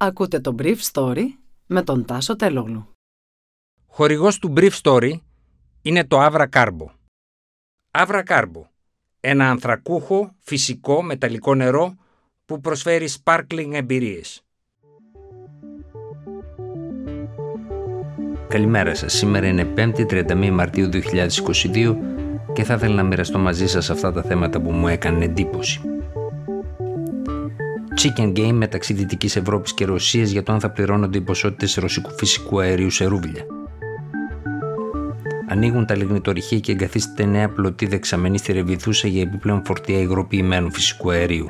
[0.00, 1.24] Ακούτε το Brief Story
[1.66, 2.88] με τον Τάσο Τελόγλου.
[3.86, 5.12] Χορηγός του Brief Story
[5.82, 6.86] είναι το Avra Carbo.
[7.90, 8.62] Avra Carbo,
[9.20, 11.94] ένα ανθρακούχο, φυσικό, μεταλλικό νερό
[12.44, 14.42] που προσφέρει sparkling εμπειρίες.
[18.48, 19.12] Καλημέρα σας.
[19.12, 21.96] Σήμερα είναι 5η 31 Μαρτίου 2022
[22.52, 25.97] και θα ήθελα να μοιραστώ μαζί σας αυτά τα θέματα που μου έκανε εντύπωση
[28.02, 32.10] chicken game μεταξύ Δυτικής Ευρώπης και Ρωσίας για το αν θα πληρώνονται οι ποσότητες ρωσικού
[32.10, 33.46] φυσικού αερίου σε ρούβλια.
[35.48, 41.10] Ανοίγουν τα λιγνητορυχεία και εγκαθίσταται νέα πλωτή δεξαμενή στη Ρεβιδούσα για επιπλέον φορτία υγροποιημένου φυσικού
[41.10, 41.46] αερίου.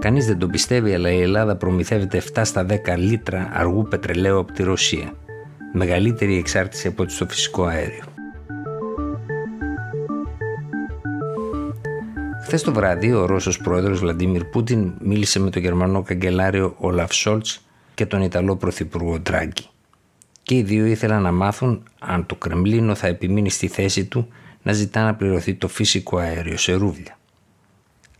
[0.00, 4.52] Κανείς δεν το πιστεύει, αλλά η Ελλάδα προμηθεύεται 7 στα 10 λίτρα αργού πετρελαίου από
[4.52, 5.12] τη Ρωσία.
[5.72, 8.11] Μεγαλύτερη εξάρτηση από το φυσικό αέριο.
[12.52, 17.64] Χθες το βράδυ, ο Ρώσος πρόεδρος Βλαντίμιρ Πούτιν μίλησε με τον Γερμανό καγκελάριο Όλαφ Σόλτς
[17.94, 19.66] και τον Ιταλό πρωθυπουργό Ντράγκη.
[20.42, 24.28] Και οι δύο ήθελαν να μάθουν αν το Κρεμλίνο θα επιμείνει στη θέση του
[24.62, 27.18] να ζητά να πληρωθεί το φυσικό αέριο σε ρούβλια.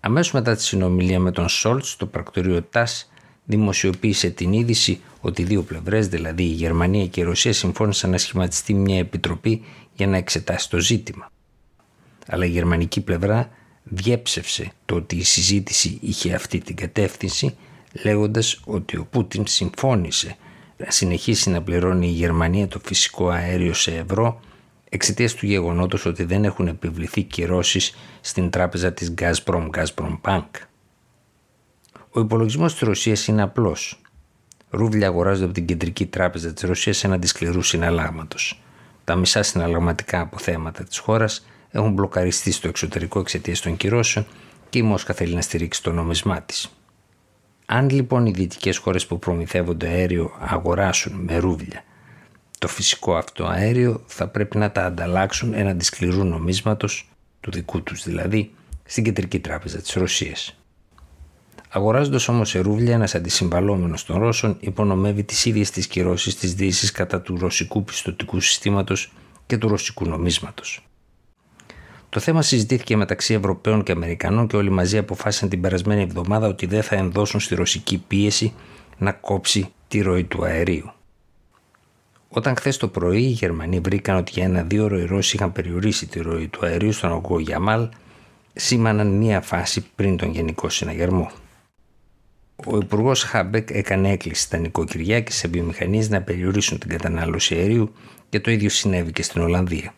[0.00, 3.12] Αμέσως μετά τη συνομιλία με τον Σόλτς, το πρακτορείο ΤΑΣ
[3.44, 8.18] δημοσιοποίησε την είδηση ότι οι δύο πλευρές, δηλαδή η Γερμανία και η Ρωσία, συμφώνησαν να
[8.18, 11.30] σχηματιστεί μια επιτροπή για να εξετάσει το ζήτημα.
[12.26, 13.50] Αλλά η γερμανική πλευρά
[13.94, 17.56] διέψευσε το ότι η συζήτηση είχε αυτή την κατεύθυνση
[18.02, 20.36] λέγοντας ότι ο Πούτιν συμφώνησε
[20.76, 24.40] να συνεχίσει να πληρώνει η Γερμανία το φυσικό αέριο σε ευρώ
[24.88, 30.48] εξαιτίας του γεγονότος ότι δεν έχουν επιβληθεί κυρώσεις στην τράπεζα της Gazprom, Gazprom Bank.
[32.10, 34.00] Ο υπολογισμός της Ρωσίας είναι απλός.
[34.70, 38.62] Ρούβλια αγοράζονται από την κεντρική τράπεζα της Ρωσίας έναντι σκληρού συναλλάγματος.
[39.04, 44.26] Τα μισά συναλλαγματικά αποθέματα της χώρας έχουν μπλοκαριστεί στο εξωτερικό εξαιτίας των κυρώσεων
[44.70, 46.76] και η Μόσχα θέλει να στηρίξει το νόμισμά της.
[47.66, 51.84] Αν λοιπόν οι δυτικές χώρες που προμηθεύονται αέριο αγοράσουν με ρούβλια
[52.62, 57.08] το φυσικό αυτό αέριο θα πρέπει να τα ανταλλάξουν έναντι σκληρού νομίσματος,
[57.40, 58.50] του δικού τους δηλαδή,
[58.84, 60.56] στην κεντρική τράπεζα της Ρωσίας.
[61.68, 66.92] Αγοράζοντας όμως σε ρούβλια, ένας αντισυμβαλόμενος των Ρώσων υπονομεύει τις ίδιες τις κυρώσεις της Δύσης
[66.92, 69.12] κατά του ρωσικού πιστοτικού συστήματος
[69.46, 70.86] και του ρωσικού νομίσματος.
[72.12, 76.66] Το θέμα συζητήθηκε μεταξύ Ευρωπαίων και Αμερικανών και όλοι μαζί αποφάσισαν την περασμένη εβδομάδα ότι
[76.66, 78.52] δεν θα ενδώσουν στη ρωσική πίεση
[78.98, 80.92] να κόψει τη ροή του αερίου.
[82.28, 85.52] Όταν χθες το πρωί οι Γερμανοί βρήκαν ότι για ένα δύο ώρο οι Ρώσοι είχαν
[85.52, 87.88] περιορίσει τη ροή του αερίου στον ογκό Γιαμάλ,
[88.52, 91.30] σήμαναν μία φάση πριν τον Γενικό Συναγερμό.
[92.66, 97.92] Ο Υπουργός Χάμπεκ έκανε έκκληση στα νοικοκυριά και σε βιομηχανίες να περιορίσουν την κατανάλωση αερίου
[98.28, 99.94] και το ίδιο συνέβη και στην Ολλανδία.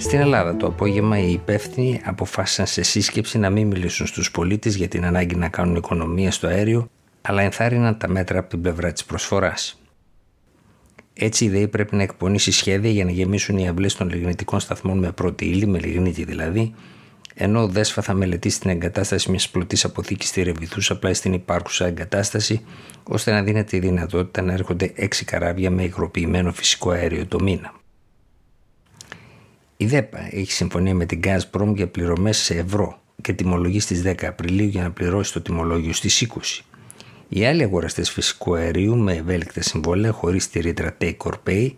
[0.00, 4.88] Στην Ελλάδα το απόγευμα οι υπεύθυνοι αποφάσισαν σε σύσκεψη να μην μιλήσουν στους πολίτες για
[4.88, 6.90] την ανάγκη να κάνουν οικονομία στο αέριο,
[7.20, 9.80] αλλά ενθάρρυναν τα μέτρα από την πλευρά της προσφοράς.
[11.12, 14.98] Έτσι η ΔΕΗ πρέπει να εκπονήσει σχέδια για να γεμίσουν οι αυλές των λιγνητικών σταθμών
[14.98, 16.74] με πρώτη ύλη, με λιγνίτη δηλαδή,
[17.34, 21.86] ενώ ο ΔΕΣΦΑ θα μελετήσει την εγκατάσταση μιας πλωτής αποθήκης στη Ρεβιθούσα απλά στην υπάρχουσα
[21.86, 22.64] εγκατάσταση,
[23.02, 27.79] ώστε να δίνεται η δυνατότητα να έρχονται 6 καράβια με υγροποιημένο φυσικό αέριο το μήνα.
[29.80, 34.24] Η ΔΕΠΑ έχει συμφωνία με την Gazprom για πληρωμές σε ευρώ και τιμολογεί στις 10
[34.24, 36.64] Απριλίου για να πληρώσει το τιμολόγιο στις 20.
[37.28, 41.70] Οι άλλοι αγοραστές φυσικού αερίου με ευέλικτα συμβόλαια χωρίς τη ρήτρα Take or Pay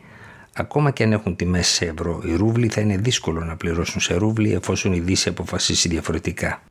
[0.54, 4.14] Ακόμα και αν έχουν τιμές σε ευρώ, οι ρούβλοι θα είναι δύσκολο να πληρώσουν σε
[4.14, 6.62] ρούβλοι εφόσον η Δύση αποφασίσει διαφορετικά.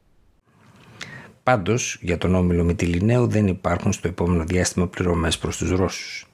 [1.44, 6.31] Πάντως, για τον όμιλο Μητυλινέου δεν υπάρχουν στο επόμενο διάστημα πληρωμές προς τους Ρώσους.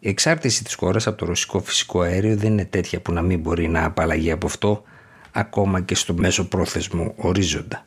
[0.00, 3.40] Η εξάρτηση της χώρας από το ρωσικό φυσικό αέριο δεν είναι τέτοια που να μην
[3.40, 4.82] μπορεί να απαλλαγεί από αυτό
[5.32, 7.82] ακόμα και στο μέσο πρόθεσμο ορίζοντα.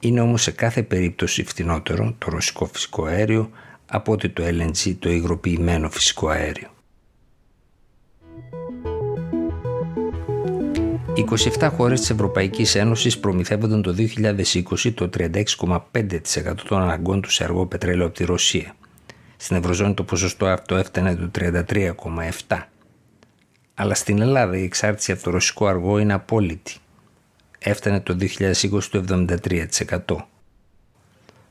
[0.00, 3.50] Είναι όμως σε κάθε περίπτωση φτηνότερο το ρωσικό φυσικό αέριο
[3.86, 6.68] από ότι το LNG, το υγροποιημένο φυσικό αέριο.
[11.58, 17.66] 27 χώρες της Ευρωπαϊκής Ένωσης προμηθεύονταν το 2020 το 36,5% των αναγκών τους σε αργό
[17.66, 18.74] πετρέλαιο από τη Ρωσία.
[19.36, 22.62] Στην Ευρωζώνη το ποσοστό αυτό έφτανε το 33,7.
[23.74, 26.74] Αλλά στην Ελλάδα η εξάρτηση από το ρωσικό αργό είναι απόλυτη.
[27.58, 29.26] Έφτανε το 2020 το
[30.06, 30.16] 73%.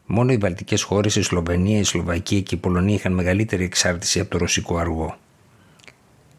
[0.06, 4.30] Μόνο οι βαλτικές χώρες, η Σλοβενία, η Σλοβακία και η Πολωνία είχαν μεγαλύτερη εξάρτηση από
[4.30, 5.18] το ρωσικό αργό.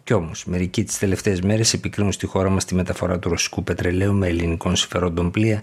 [0.05, 4.15] Κι όμως, μερικοί τις τελευταίες μέρες επικρίνουν στη χώρα μας τη μεταφορά του ρωσικού πετρελαίου
[4.15, 5.63] με ελληνικών συμφερόντων πλοία,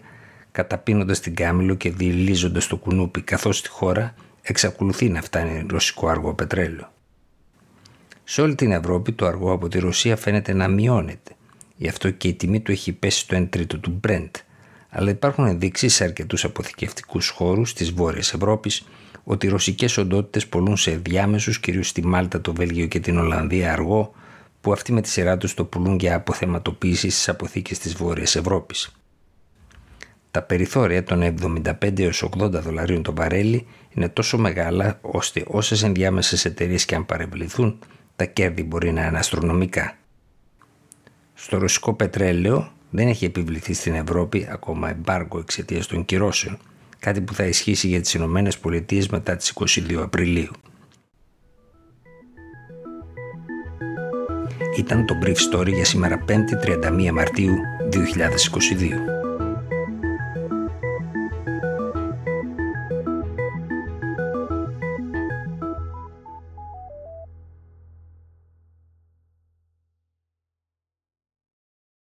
[0.51, 6.33] καταπίνοντας την κάμιλο και διελίζοντας το κουνούπι, καθώς στη χώρα εξακολουθεί να φτάνει ρωσικό αργό
[6.33, 6.91] πετρέλαιο.
[8.23, 11.31] Σε όλη την Ευρώπη το αργό από τη Ρωσία φαίνεται να μειώνεται.
[11.75, 14.31] Γι' αυτό και η τιμή του έχει πέσει στο 1 τρίτο του Brent,
[14.89, 18.87] αλλά υπάρχουν ενδείξεις σε αρκετούς αποθηκευτικούς χώρους της Βόρειας Ευρώπης
[19.23, 23.71] ότι οι ρωσικές οντότητες πολλούν σε διάμεσους, κυρίως στη Μάλτα, το Βέλγιο και την Ολλανδία,
[23.71, 24.13] αργό,
[24.61, 28.91] που αυτοί με τη σειρά τους το πουλούν για αποθεματοποίηση στις αποθήκες της Βόρειας Ευρώπης.
[30.31, 36.45] Τα περιθώρια των 75 έως 80 δολαρίων το βαρέλι είναι τόσο μεγάλα ώστε όσες ενδιάμεσες
[36.45, 37.79] εταιρείες και αν παρευληθούν,
[38.15, 39.97] τα κέρδη μπορεί να είναι αστρονομικά.
[41.33, 46.57] Στο ρωσικό πετρέλαιο δεν έχει επιβληθεί στην Ευρώπη ακόμα εμπάργκο εξαιτίας των κυρώσεων,
[46.99, 50.51] κάτι που θα ισχύσει για τις Ηνωμένες Πολιτείες μετά τις 22 Απριλίου.
[54.77, 56.65] Ήταν το Brief Story για σήμερα 5η
[57.07, 57.55] 31 Μαρτίου
[57.91, 59.20] 2022.